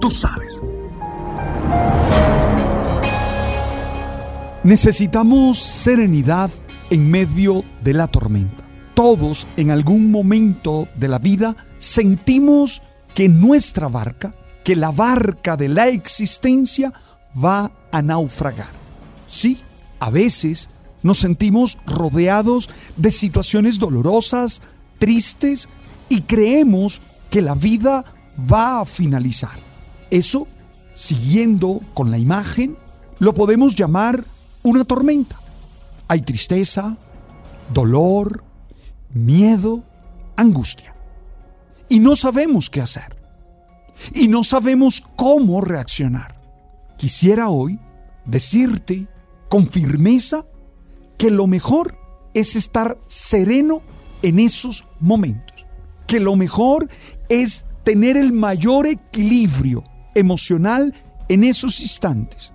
[0.00, 0.60] Tú sabes.
[4.62, 6.50] Necesitamos serenidad
[6.90, 8.64] en medio de la tormenta.
[8.94, 12.82] Todos en algún momento de la vida sentimos
[13.14, 14.34] que nuestra barca,
[14.64, 16.92] que la barca de la existencia
[17.42, 18.72] va a naufragar.
[19.26, 19.60] Sí,
[19.98, 20.68] a veces
[21.02, 24.60] nos sentimos rodeados de situaciones dolorosas,
[24.98, 25.68] tristes
[26.08, 28.04] y creemos que la vida
[28.50, 29.69] va a finalizar.
[30.10, 30.46] Eso,
[30.94, 32.76] siguiendo con la imagen,
[33.18, 34.24] lo podemos llamar
[34.62, 35.40] una tormenta.
[36.08, 36.96] Hay tristeza,
[37.72, 38.42] dolor,
[39.12, 39.84] miedo,
[40.36, 40.94] angustia.
[41.88, 43.16] Y no sabemos qué hacer.
[44.14, 46.40] Y no sabemos cómo reaccionar.
[46.96, 47.78] Quisiera hoy
[48.24, 49.06] decirte
[49.48, 50.46] con firmeza
[51.18, 51.96] que lo mejor
[52.34, 53.82] es estar sereno
[54.22, 55.68] en esos momentos.
[56.06, 56.88] Que lo mejor
[57.28, 59.84] es tener el mayor equilibrio
[60.14, 60.94] emocional
[61.28, 62.52] en esos instantes.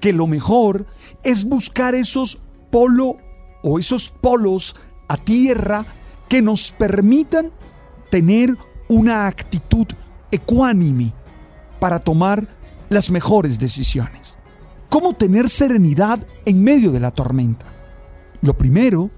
[0.00, 0.86] Que lo mejor
[1.22, 2.40] es buscar esos
[2.70, 3.18] polo
[3.62, 4.76] o esos polos
[5.08, 5.84] a tierra
[6.28, 7.50] que nos permitan
[8.10, 8.56] tener
[8.88, 9.86] una actitud
[10.30, 11.12] ecuánime
[11.80, 12.46] para tomar
[12.88, 14.36] las mejores decisiones.
[14.88, 17.66] ¿Cómo tener serenidad en medio de la tormenta?
[18.40, 19.10] Lo primero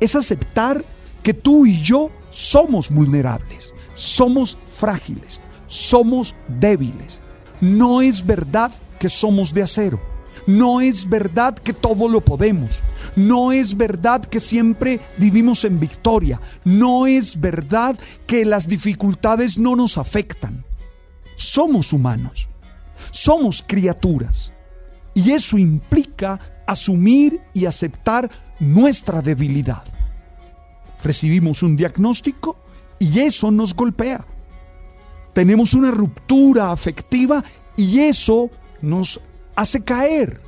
[0.00, 0.84] es aceptar
[1.22, 7.20] que tú y yo somos vulnerables, somos frágiles, somos débiles.
[7.60, 10.00] No es verdad que somos de acero.
[10.46, 12.82] No es verdad que todo lo podemos.
[13.16, 16.40] No es verdad que siempre vivimos en victoria.
[16.64, 20.64] No es verdad que las dificultades no nos afectan.
[21.34, 22.48] Somos humanos.
[23.10, 24.52] Somos criaturas.
[25.14, 28.30] Y eso implica asumir y aceptar
[28.60, 29.84] nuestra debilidad.
[31.02, 32.56] Recibimos un diagnóstico
[32.98, 34.26] y eso nos golpea.
[35.36, 37.44] Tenemos una ruptura afectiva
[37.76, 39.20] y eso nos
[39.54, 40.40] hace caer.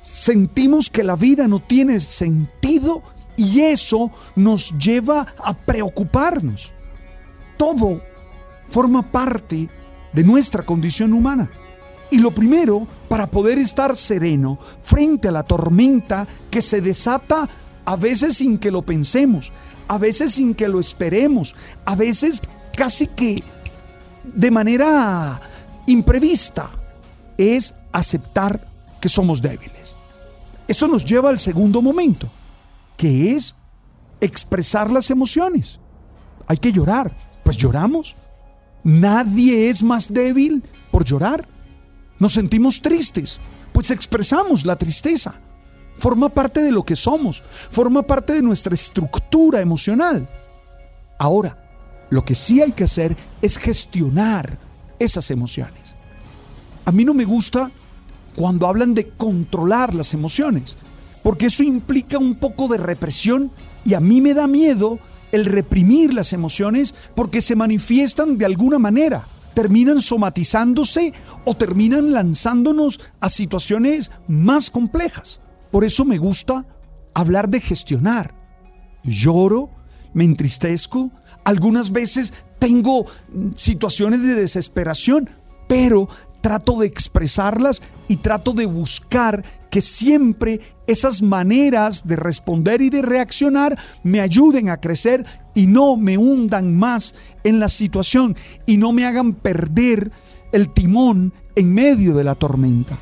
[0.00, 3.04] Sentimos que la vida no tiene sentido
[3.36, 6.72] y eso nos lleva a preocuparnos.
[7.56, 8.02] Todo
[8.66, 9.68] forma parte
[10.12, 11.48] de nuestra condición humana.
[12.10, 17.48] Y lo primero, para poder estar sereno frente a la tormenta que se desata
[17.84, 19.52] a veces sin que lo pensemos,
[19.86, 21.54] a veces sin que lo esperemos,
[21.84, 22.42] a veces
[22.76, 23.40] casi que
[24.24, 25.40] de manera
[25.86, 26.70] imprevista,
[27.36, 28.66] es aceptar
[29.00, 29.96] que somos débiles.
[30.68, 32.28] Eso nos lleva al segundo momento,
[32.96, 33.56] que es
[34.20, 35.80] expresar las emociones.
[36.46, 38.14] Hay que llorar, pues lloramos.
[38.84, 41.48] Nadie es más débil por llorar.
[42.18, 43.40] Nos sentimos tristes,
[43.72, 45.34] pues expresamos la tristeza.
[45.98, 50.28] Forma parte de lo que somos, forma parte de nuestra estructura emocional.
[51.18, 51.59] Ahora,
[52.10, 54.58] lo que sí hay que hacer es gestionar
[54.98, 55.94] esas emociones.
[56.84, 57.70] A mí no me gusta
[58.36, 60.76] cuando hablan de controlar las emociones,
[61.22, 63.50] porque eso implica un poco de represión
[63.84, 64.98] y a mí me da miedo
[65.32, 71.12] el reprimir las emociones porque se manifiestan de alguna manera terminan somatizándose
[71.44, 75.40] o terminan lanzándonos a situaciones más complejas.
[75.70, 76.66] Por eso me gusta
[77.14, 78.34] hablar de gestionar.
[79.02, 79.70] Lloro,
[80.12, 81.10] me entristezco,
[81.44, 83.06] algunas veces tengo
[83.54, 85.30] situaciones de desesperación,
[85.68, 86.08] pero
[86.40, 93.02] trato de expresarlas y trato de buscar que siempre esas maneras de responder y de
[93.02, 95.24] reaccionar me ayuden a crecer
[95.54, 97.14] y no me hundan más
[97.44, 98.36] en la situación
[98.66, 100.10] y no me hagan perder
[100.52, 102.98] el timón en medio de la tormenta.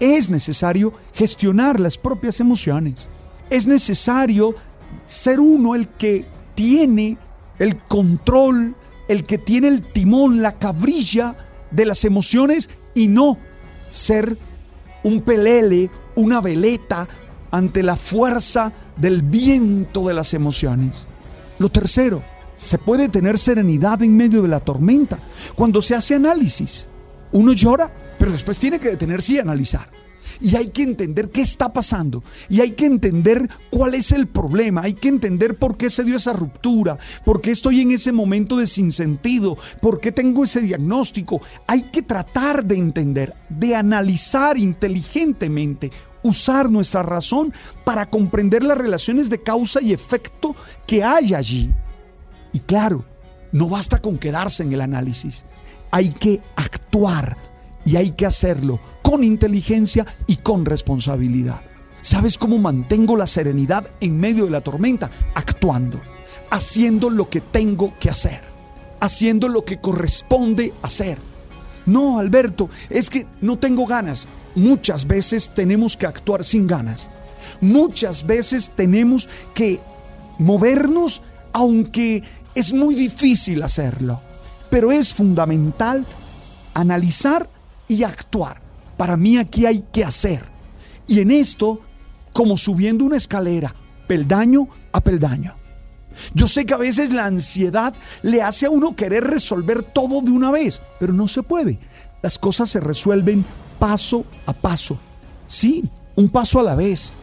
[0.00, 3.08] Es necesario gestionar las propias emociones.
[3.50, 4.54] Es necesario
[5.06, 6.24] ser uno el que
[6.56, 7.16] tiene
[7.60, 8.74] el control,
[9.06, 11.36] el que tiene el timón, la cabrilla
[11.70, 13.38] de las emociones y no
[13.90, 14.36] ser
[15.04, 17.06] un pelele, una veleta
[17.52, 21.06] ante la fuerza del viento de las emociones.
[21.60, 22.24] Lo tercero,
[22.56, 25.20] se puede tener serenidad en medio de la tormenta
[25.54, 26.88] cuando se hace análisis.
[27.32, 29.88] Uno llora, pero después tiene que detenerse y analizar
[30.40, 32.22] y hay que entender qué está pasando.
[32.48, 36.16] Y hay que entender cuál es el problema, hay que entender por qué se dio
[36.16, 41.40] esa ruptura, por qué estoy en ese momento de sinsentido, por qué tengo ese diagnóstico.
[41.66, 45.90] Hay que tratar de entender, de analizar inteligentemente,
[46.22, 47.52] usar nuestra razón
[47.84, 50.54] para comprender las relaciones de causa y efecto
[50.86, 51.72] que hay allí.
[52.52, 53.04] Y claro,
[53.52, 55.44] no basta con quedarse en el análisis,
[55.90, 57.36] hay que actuar
[57.84, 61.60] y hay que hacerlo con inteligencia y con responsabilidad.
[62.02, 65.08] ¿Sabes cómo mantengo la serenidad en medio de la tormenta?
[65.36, 66.00] Actuando,
[66.50, 68.40] haciendo lo que tengo que hacer,
[68.98, 71.18] haciendo lo que corresponde hacer.
[71.86, 74.26] No, Alberto, es que no tengo ganas.
[74.56, 77.08] Muchas veces tenemos que actuar sin ganas.
[77.60, 79.80] Muchas veces tenemos que
[80.40, 81.22] movernos
[81.52, 82.24] aunque
[82.56, 84.20] es muy difícil hacerlo.
[84.68, 86.04] Pero es fundamental
[86.74, 87.48] analizar
[87.86, 88.65] y actuar.
[88.96, 90.44] Para mí aquí hay que hacer.
[91.06, 91.80] Y en esto,
[92.32, 93.74] como subiendo una escalera,
[94.06, 95.54] peldaño a peldaño.
[96.34, 100.30] Yo sé que a veces la ansiedad le hace a uno querer resolver todo de
[100.30, 101.78] una vez, pero no se puede.
[102.22, 103.44] Las cosas se resuelven
[103.78, 104.98] paso a paso.
[105.46, 107.14] Sí, un paso a la vez.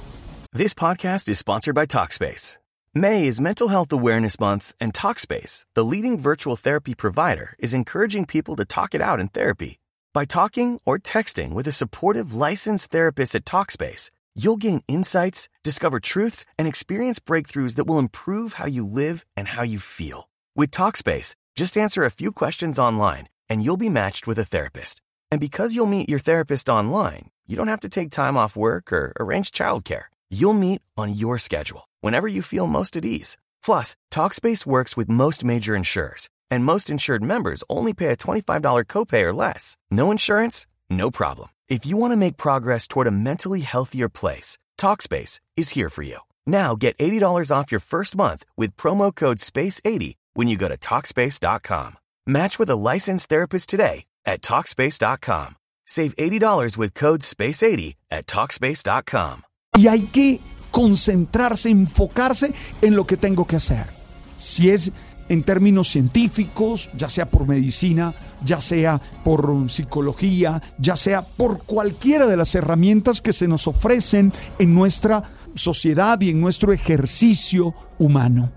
[0.54, 2.60] This podcast is sponsored by Talkspace.
[2.94, 8.28] May is Mental Health Awareness Month, and Talkspace, the leading virtual therapy provider, is encouraging
[8.28, 9.80] people to talk it out in therapy.
[10.14, 16.00] By talking or texting with a supportive licensed therapist at Talkspace, you'll gain insights, discover
[16.00, 20.30] truths, and experience breakthroughs that will improve how you live and how you feel.
[20.56, 25.02] With Talkspace, just answer a few questions online and you'll be matched with a therapist.
[25.32, 28.94] And because you'll meet your therapist online, you don't have to take time off work
[28.94, 30.06] or arrange childcare.
[30.30, 33.36] You'll meet on your schedule, whenever you feel most at ease.
[33.66, 38.86] Plus, Talkspace works with most major insurers and most insured members only pay a $25
[38.86, 39.76] copay or less.
[39.90, 40.68] No insurance?
[40.90, 41.50] No problem.
[41.68, 46.04] If you want to make progress toward a mentally healthier place, TalkSpace is here for
[46.04, 46.20] you.
[46.46, 50.78] Now get $80 off your first month with promo code SPACE80 when you go to
[50.78, 51.96] TalkSpace.com.
[52.28, 55.56] Match with a licensed therapist today at TalkSpace.com.
[55.88, 59.44] Save $80 with code SPACE80 at TalkSpace.com.
[59.76, 60.40] Y hay que
[60.72, 63.88] concentrarse, enfocarse en lo que tengo que hacer.
[64.36, 64.92] Si es
[65.34, 68.14] en términos científicos, ya sea por medicina,
[68.46, 74.32] ya sea por psicología, ya sea por cualquiera de las herramientas que se nos ofrecen
[74.60, 75.24] en nuestra
[75.56, 78.52] sociedad y en nuestro ejercicio humano.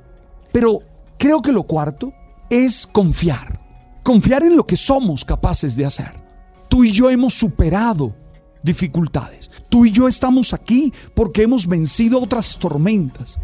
[0.52, 0.81] Pero
[1.19, 2.12] creo que lo cuarto
[2.50, 3.58] es confiar,
[4.02, 6.12] confiar en lo que somos capaces de hacer.
[6.69, 8.14] Tú y yo hemos superado
[8.62, 9.50] dificultades.
[9.68, 13.38] Tú y yo estamos aquí porque hemos vencido otras tormentas.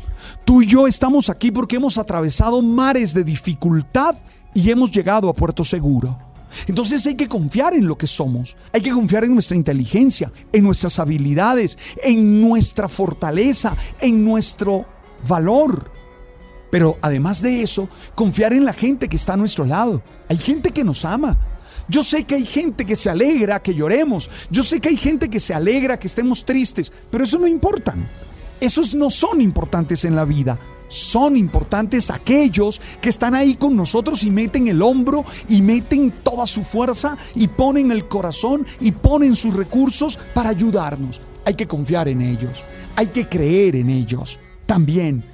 [0.44, 4.16] Tú y yo estamos aquí porque hemos atravesado mares de dificultad
[4.54, 6.18] y hemos llegado a puerto seguro.
[6.66, 10.64] Entonces hay que confiar en lo que somos, hay que confiar en nuestra inteligencia, en
[10.64, 14.84] nuestras habilidades, en nuestra fortaleza, en nuestro
[15.26, 15.90] valor.
[16.70, 20.02] Pero además de eso, confiar en la gente que está a nuestro lado.
[20.28, 21.38] Hay gente que nos ama,
[21.88, 24.30] yo sé que hay gente que se alegra que lloremos.
[24.50, 26.92] Yo sé que hay gente que se alegra que estemos tristes.
[27.10, 27.94] Pero eso no importa.
[28.60, 30.58] Esos no son importantes en la vida.
[30.88, 36.46] Son importantes aquellos que están ahí con nosotros y meten el hombro y meten toda
[36.46, 41.20] su fuerza y ponen el corazón y ponen sus recursos para ayudarnos.
[41.46, 42.62] Hay que confiar en ellos.
[42.94, 44.38] Hay que creer en ellos.
[44.66, 45.24] También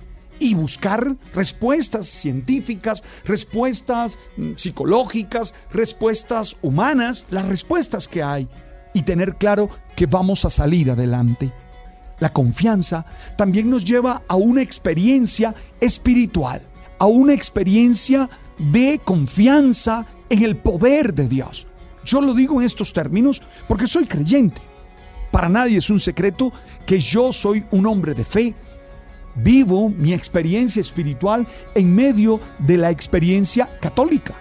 [0.40, 8.48] y buscar respuestas científicas, respuestas mm, psicológicas, respuestas humanas, las respuestas que hay
[8.94, 11.52] y tener claro que vamos a salir adelante.
[12.20, 16.62] La confianza también nos lleva a una experiencia espiritual,
[16.98, 18.28] a una experiencia
[18.58, 21.66] de confianza en el poder de Dios.
[22.04, 24.62] Yo lo digo en estos términos porque soy creyente.
[25.30, 26.52] Para nadie es un secreto
[26.86, 28.54] que yo soy un hombre de fe,
[29.42, 34.34] vivo mi experiencia espiritual en medio de la experiencia católica.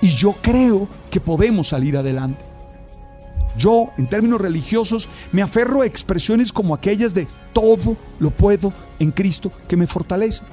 [0.00, 2.44] Y yo creo que podemos salir adelante.
[3.56, 9.10] Yo, en términos religiosos, me aferro a expresiones como aquellas de todo lo puedo en
[9.10, 10.44] Cristo que me fortalece.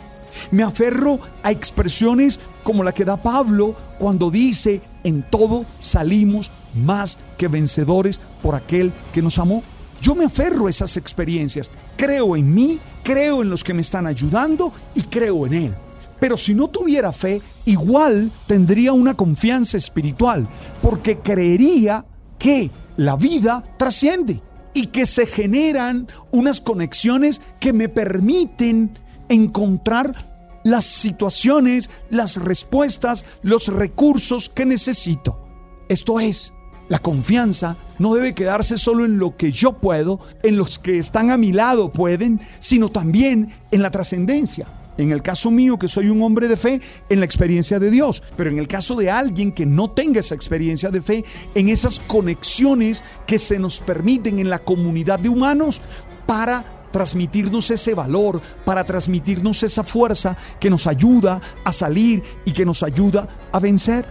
[0.51, 7.17] Me aferro a expresiones como la que da Pablo cuando dice, en todo salimos más
[7.38, 9.63] que vencedores por aquel que nos amó.
[10.01, 14.06] Yo me aferro a esas experiencias, creo en mí, creo en los que me están
[14.06, 15.76] ayudando y creo en Él.
[16.20, 20.46] Pero si no tuviera fe, igual tendría una confianza espiritual,
[20.82, 22.06] porque creería
[22.38, 24.42] que la vida trasciende
[24.74, 29.00] y que se generan unas conexiones que me permiten
[29.30, 35.48] encontrar las situaciones, las respuestas, los recursos que necesito.
[35.88, 36.52] Esto es,
[36.89, 41.32] la confianza no debe quedarse solo en lo que yo puedo, en los que están
[41.32, 44.67] a mi lado pueden, sino también en la trascendencia.
[44.98, 48.24] En el caso mío, que soy un hombre de fe, en la experiencia de Dios.
[48.36, 52.00] Pero en el caso de alguien que no tenga esa experiencia de fe, en esas
[52.00, 55.82] conexiones que se nos permiten en la comunidad de humanos
[56.25, 62.65] para transmitirnos ese valor, para transmitirnos esa fuerza que nos ayuda a salir y que
[62.65, 64.08] nos ayuda a vencer.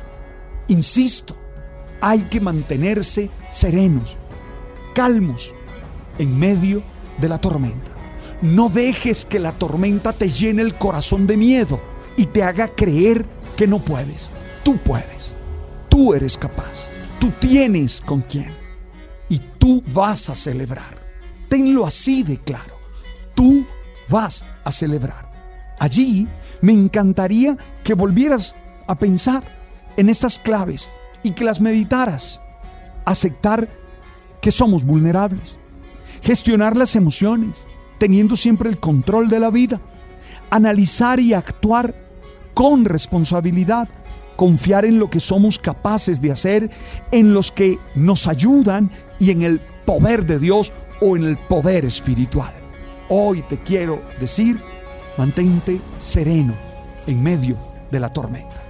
[0.69, 1.37] Insisto,
[2.01, 4.17] hay que mantenerse serenos,
[4.95, 5.55] calmos,
[6.19, 6.83] en medio
[7.19, 7.93] de la tormenta.
[8.43, 11.81] No dejes que la tormenta te llene el corazón de miedo
[12.17, 13.25] y te haga creer
[13.57, 14.31] que no puedes.
[14.63, 15.37] Tú puedes.
[15.89, 16.89] Tú eres capaz.
[17.19, 18.51] Tú tienes con quién.
[19.29, 21.07] Y tú vas a celebrar.
[21.49, 22.79] Tenlo así de claro.
[23.35, 23.67] Tú
[24.09, 25.31] vas a celebrar.
[25.79, 26.27] Allí
[26.61, 29.43] me encantaría que volvieras a pensar
[29.97, 30.91] en estas claves
[31.27, 32.41] y que las meditaras.
[33.05, 33.69] Aceptar
[34.41, 35.59] que somos vulnerables.
[36.23, 37.67] Gestionar las emociones
[37.99, 39.81] teniendo siempre el control de la vida,
[40.51, 41.95] analizar y actuar
[42.55, 43.89] con responsabilidad,
[44.37, 46.71] confiar en lo que somos capaces de hacer,
[47.11, 51.85] en los que nos ayudan y en el poder de Dios o en el poder
[51.85, 52.55] espiritual.
[53.09, 54.59] Hoy te quiero decir,
[55.17, 56.55] mantente sereno
[57.07, 57.57] en medio
[57.91, 58.63] de la tormenta.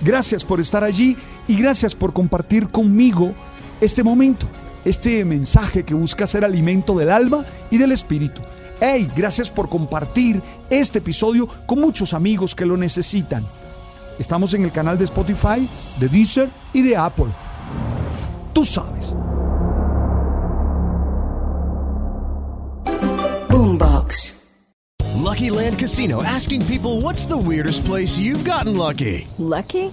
[0.00, 1.16] Gracias por estar allí
[1.48, 3.32] y gracias por compartir conmigo
[3.80, 4.46] este momento,
[4.84, 8.42] este mensaje que busca ser alimento del alma y del espíritu.
[8.80, 10.40] Hey, gracias por compartir
[10.70, 13.44] este episodio con muchos amigos que lo necesitan.
[14.18, 17.32] Estamos en el canal de Spotify, de Deezer y de Apple.
[18.52, 19.16] Tú sabes.
[23.48, 24.34] Boombox.
[25.16, 29.26] Lucky Land Casino asking people what's the weirdest place you've gotten lucky?
[29.38, 29.92] Lucky?